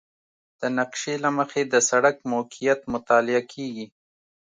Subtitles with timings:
[0.59, 3.85] د نقشې له مخې د سړک موقعیت مطالعه کیږي